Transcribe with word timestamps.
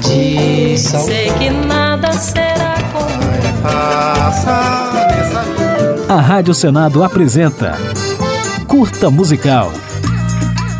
perdição. 0.00 1.00
Sei 1.00 1.30
que 1.32 1.50
nada 1.50 2.12
será 2.12 2.74
como 2.92 3.20
Passa 3.62 5.06
nessa 5.08 5.42
vida. 5.42 6.12
A 6.12 6.20
Rádio 6.20 6.54
Senado 6.54 7.04
apresenta 7.04 7.76
Curta 8.66 9.10
Musical. 9.10 9.72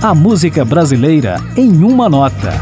A 0.03 0.15
música 0.15 0.65
brasileira 0.65 1.37
em 1.57 1.85
uma 1.85 2.09
nota. 2.09 2.53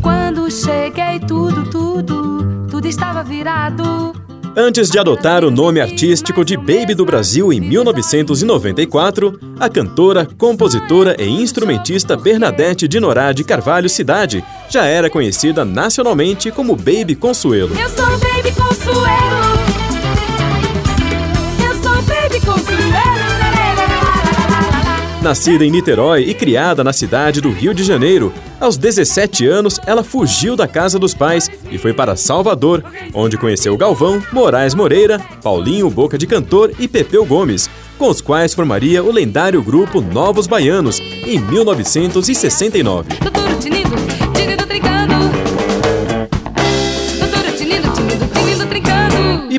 Quando 0.00 0.48
cheguei, 0.50 1.18
tudo, 1.26 1.68
tudo, 1.68 2.66
tudo 2.70 2.86
estava 2.86 3.24
virado. 3.24 4.14
Antes 4.58 4.88
de 4.88 4.98
adotar 4.98 5.44
o 5.44 5.50
nome 5.50 5.82
artístico 5.82 6.42
de 6.42 6.56
Baby 6.56 6.94
do 6.94 7.04
Brasil 7.04 7.52
em 7.52 7.60
1994, 7.60 9.38
a 9.60 9.68
cantora, 9.68 10.26
compositora 10.38 11.14
e 11.22 11.28
instrumentista 11.28 12.16
Bernadette 12.16 12.88
Dinorá 12.88 13.32
de 13.32 13.44
Carvalho 13.44 13.90
Cidade 13.90 14.42
já 14.70 14.86
era 14.86 15.10
conhecida 15.10 15.62
nacionalmente 15.62 16.50
como 16.50 16.74
Baby 16.74 17.14
Consuelo. 17.16 17.78
Eu 17.78 17.88
sou 17.90 18.06
Baby 18.18 18.50
Consuelo. 18.52 19.35
Nascida 25.26 25.64
em 25.64 25.72
Niterói 25.72 26.22
e 26.22 26.32
criada 26.32 26.84
na 26.84 26.92
cidade 26.92 27.40
do 27.40 27.50
Rio 27.50 27.74
de 27.74 27.82
Janeiro, 27.82 28.32
aos 28.60 28.76
17 28.76 29.44
anos 29.44 29.80
ela 29.84 30.04
fugiu 30.04 30.54
da 30.54 30.68
casa 30.68 31.00
dos 31.00 31.14
pais 31.14 31.50
e 31.68 31.76
foi 31.78 31.92
para 31.92 32.14
Salvador, 32.14 32.84
onde 33.12 33.36
conheceu 33.36 33.76
Galvão, 33.76 34.22
Moraes 34.32 34.72
Moreira, 34.72 35.18
Paulinho 35.42 35.90
Boca 35.90 36.16
de 36.16 36.28
Cantor 36.28 36.70
e 36.78 36.86
Pepeu 36.86 37.26
Gomes, 37.26 37.68
com 37.98 38.08
os 38.08 38.20
quais 38.20 38.54
formaria 38.54 39.02
o 39.02 39.10
lendário 39.10 39.60
grupo 39.60 40.00
Novos 40.00 40.46
Baianos 40.46 41.00
em 41.00 41.40
1969. 41.40 43.08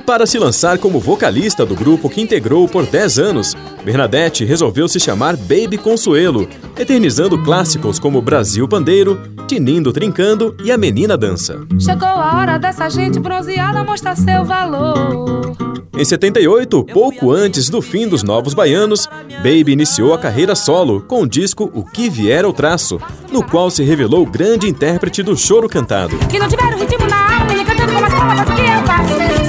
Para 0.07 0.25
se 0.25 0.39
lançar 0.39 0.77
como 0.77 1.01
vocalista 1.01 1.65
do 1.65 1.75
grupo 1.75 2.09
que 2.09 2.21
integrou 2.21 2.65
por 2.65 2.85
10 2.85 3.19
anos, 3.19 3.57
Bernadette 3.83 4.45
resolveu 4.45 4.87
se 4.87 5.01
chamar 5.01 5.35
Baby 5.35 5.77
Consuelo, 5.77 6.47
eternizando 6.79 7.43
clássicos 7.43 7.99
como 7.99 8.21
Brasil 8.21 8.65
Pandeiro, 8.69 9.21
Tinindo 9.49 9.91
Trincando 9.91 10.55
e 10.63 10.71
A 10.71 10.77
Menina 10.77 11.17
Dança. 11.17 11.59
Chegou 11.77 12.07
a 12.07 12.37
hora 12.37 12.57
dessa 12.57 12.89
gente 12.89 13.19
bronzeada 13.19 13.83
mostrar 13.83 14.15
seu 14.15 14.45
valor. 14.45 15.57
Em 15.97 16.05
78, 16.05 16.85
pouco 16.85 17.29
antes 17.29 17.69
do 17.69 17.81
fim 17.81 18.07
dos 18.07 18.23
Novos 18.23 18.53
Baianos, 18.53 19.09
Baby 19.43 19.73
iniciou 19.73 20.13
a 20.13 20.17
carreira 20.17 20.55
solo 20.55 21.01
com 21.01 21.23
o 21.23 21.27
disco 21.27 21.69
O 21.73 21.83
Que 21.83 22.09
Vier 22.09 22.45
ao 22.45 22.53
Traço, 22.53 22.97
no 23.29 23.43
qual 23.43 23.69
se 23.69 23.83
revelou 23.83 24.25
grande 24.25 24.69
intérprete 24.69 25.21
do 25.21 25.35
choro 25.35 25.67
cantado. 25.67 26.17
Que 26.29 26.39
não 26.39 26.47
tiver 26.47 26.63
o 26.63 26.77
ritmo 26.77 27.07
na 27.07 27.39
alma, 27.39 27.51
ele 27.51 27.65
cantando 27.65 27.91
como 27.91 28.05
as 28.05 28.13
palavras 28.13 28.55
que 28.55 28.61
eu 28.61 28.83
faço. 28.85 29.46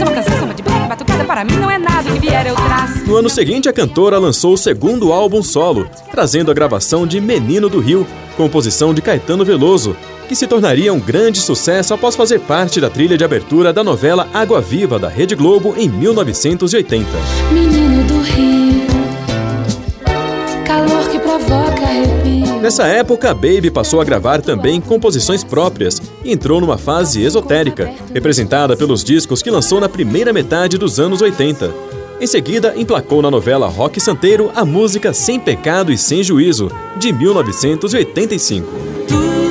Para 1.28 1.44
mim 1.44 1.56
não 1.56 1.70
é 1.70 1.78
nada 1.78 2.10
que 2.10 2.18
vier 2.18 2.46
eu 2.46 2.54
traço. 2.54 3.06
No 3.06 3.16
ano 3.16 3.28
seguinte, 3.28 3.68
a 3.68 3.72
cantora 3.72 4.18
lançou 4.18 4.54
o 4.54 4.56
segundo 4.56 5.12
álbum 5.12 5.42
solo, 5.42 5.86
trazendo 6.10 6.50
a 6.50 6.54
gravação 6.54 7.06
de 7.06 7.20
Menino 7.20 7.68
do 7.68 7.80
Rio, 7.80 8.06
composição 8.34 8.94
de 8.94 9.02
Caetano 9.02 9.44
Veloso, 9.44 9.94
que 10.26 10.34
se 10.34 10.46
tornaria 10.46 10.92
um 10.92 10.98
grande 10.98 11.38
sucesso 11.38 11.92
após 11.92 12.16
fazer 12.16 12.40
parte 12.40 12.80
da 12.80 12.88
trilha 12.88 13.18
de 13.18 13.24
abertura 13.24 13.74
da 13.74 13.84
novela 13.84 14.26
Água 14.32 14.62
Viva 14.62 14.98
da 14.98 15.08
Rede 15.08 15.34
Globo 15.34 15.74
em 15.76 15.86
1980. 15.86 17.06
Menino 17.52 18.04
do 18.04 18.20
Rio, 18.22 18.86
calor 20.68 21.08
que 21.08 21.18
provoca 21.18 21.82
arrepio. 21.82 22.60
Nessa 22.60 22.84
época, 22.84 23.32
Baby 23.32 23.70
passou 23.70 24.02
a 24.02 24.04
gravar 24.04 24.42
também 24.42 24.82
composições 24.82 25.42
próprias 25.42 26.02
e 26.22 26.30
entrou 26.30 26.60
numa 26.60 26.76
fase 26.76 27.22
esotérica, 27.22 27.90
representada 28.12 28.76
pelos 28.76 29.02
discos 29.02 29.42
que 29.42 29.50
lançou 29.50 29.80
na 29.80 29.88
primeira 29.88 30.30
metade 30.30 30.76
dos 30.76 31.00
anos 31.00 31.22
80. 31.22 31.72
Em 32.20 32.26
seguida, 32.26 32.74
emplacou 32.76 33.22
na 33.22 33.30
novela 33.30 33.66
Rock 33.66 33.98
Santeiro 33.98 34.50
a 34.54 34.62
música 34.62 35.14
Sem 35.14 35.40
Pecado 35.40 35.90
e 35.90 35.96
Sem 35.96 36.22
Juízo, 36.22 36.70
de 36.98 37.14
1985. 37.14 39.47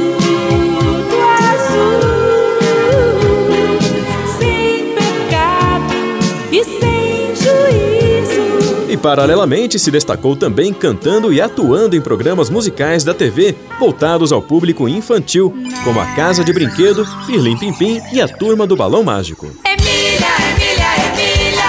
E 8.97 9.00
paralelamente 9.00 9.78
se 9.78 9.91
destacou 9.91 10.35
também 10.35 10.74
cantando 10.74 11.31
e 11.31 11.40
atuando 11.40 11.96
em 11.96 12.02
programas 12.02 12.50
musicais 12.50 13.03
da 13.03 13.13
TV 13.13 13.56
voltados 13.80 14.31
ao 14.31 14.41
público 14.41 14.90
infantil, 14.90 15.53
como 15.84 16.00
A 16.00 16.16
Casa 16.16 16.44
de 16.44 16.52
Brinquedo, 16.52 17.06
Pirlim 17.28 17.56
Pimpim 17.59 18.02
e 18.12 18.19
A 18.19 18.28
Turma 18.28 18.66
do 18.66 18.75
Balão 18.75 19.03
Mágico. 19.03 19.46
Emília, 19.63 20.28
Emília, 20.50 20.88
Emília, 21.13 21.63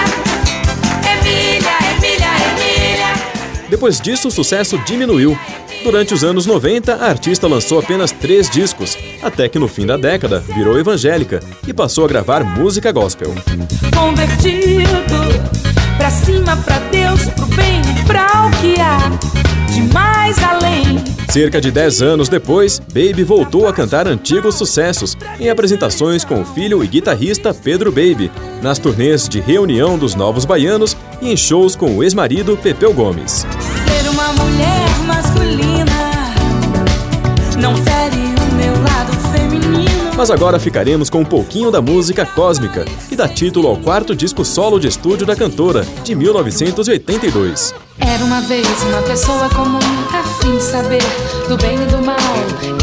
Emília, 1.13 1.71
Emília, 1.97 2.29
Emília. 2.49 3.67
Depois 3.69 4.01
disso, 4.01 4.29
o 4.29 4.31
sucesso 4.31 4.79
diminuiu. 4.79 5.37
Durante 5.83 6.15
os 6.15 6.23
anos 6.23 6.47
90, 6.47 6.95
a 6.95 7.09
artista 7.09 7.45
lançou 7.45 7.77
apenas 7.77 8.11
três 8.11 8.49
discos, 8.49 8.97
até 9.21 9.47
que 9.47 9.59
no 9.59 9.67
fim 9.67 9.85
da 9.85 9.97
década 9.97 10.39
virou 10.39 10.79
evangélica 10.79 11.41
e 11.67 11.73
passou 11.75 12.05
a 12.05 12.07
gravar 12.07 12.43
música 12.43 12.91
gospel. 12.91 13.35
Convertido 13.95 15.19
pra 15.99 16.09
cima, 16.09 16.55
pra 16.55 16.79
Deus, 16.91 17.25
pro 17.35 17.45
bem, 17.47 17.81
pra 18.07 18.47
o 18.47 18.51
que 18.61 18.79
há 18.79 18.97
de 19.67 19.81
mais 19.93 20.41
além. 20.41 21.03
Cerca 21.29 21.59
de 21.59 21.69
10 21.69 22.01
anos 22.01 22.29
depois, 22.29 22.79
Baby 22.79 23.23
voltou 23.23 23.67
a 23.67 23.73
cantar 23.73 24.07
antigos 24.07 24.55
sucessos 24.55 25.15
em 25.39 25.49
apresentações 25.49 26.23
com 26.23 26.41
o 26.41 26.45
filho 26.45 26.81
e 26.83 26.87
guitarrista 26.87 27.53
Pedro 27.53 27.91
Baby, 27.91 28.31
nas 28.63 28.79
turnês 28.79 29.27
de 29.27 29.41
reunião 29.41 29.97
dos 29.97 30.15
Novos 30.15 30.45
Baianos 30.45 30.95
e 31.21 31.31
em 31.31 31.37
shows 31.37 31.75
com 31.75 31.97
o 31.97 32.03
ex-marido 32.03 32.57
Pepeu 32.57 32.93
Gomes. 32.93 33.45
Ser 33.85 34.09
uma 34.09 34.31
mulher 34.33 34.89
masculina 35.05 35.99
não 37.59 37.75
fere 37.75 37.98
Mas 40.19 40.29
agora 40.29 40.59
ficaremos 40.59 41.09
com 41.09 41.21
um 41.21 41.25
pouquinho 41.25 41.71
da 41.71 41.81
música 41.81 42.25
cósmica, 42.25 42.83
que 43.07 43.15
dá 43.15 43.25
título 43.25 43.69
ao 43.69 43.77
quarto 43.77 44.13
disco 44.13 44.43
solo 44.43 44.77
de 44.77 44.85
estúdio 44.85 45.25
da 45.25 45.33
cantora, 45.33 45.85
de 46.03 46.13
1982. 46.13 47.73
Era 47.97 48.25
uma 48.25 48.41
vez 48.41 48.67
uma 48.83 49.01
pessoa 49.03 49.47
comum, 49.47 49.79
fim 50.41 50.57
de 50.57 50.63
saber 50.63 51.01
do 51.47 51.55
bem 51.55 51.81
e 51.81 51.85
do 51.85 52.05
mal. 52.05 52.17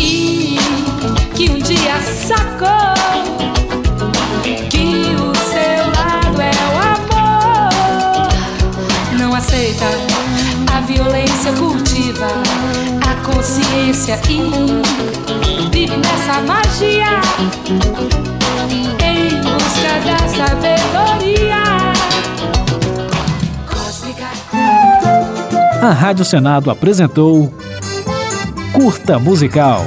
E 0.01 0.57
que 1.35 1.51
um 1.51 1.59
dia 1.59 2.01
sacou 2.01 2.96
a 10.75 10.81
violência, 10.81 11.53
cultiva 11.53 12.27
a 13.07 13.15
consciência 13.25 14.21
e 14.29 15.69
vive 15.71 15.97
nessa 15.97 16.41
magia 16.43 17.21
em 19.03 19.29
busca 19.41 20.01
da 20.05 20.19
sabedoria. 20.29 21.63
Cósmica. 23.69 24.27
A 25.83 25.93
Rádio 25.93 26.25
Senado 26.25 26.71
apresentou 26.71 27.53
Curta 28.73 29.19
Musical. 29.19 29.87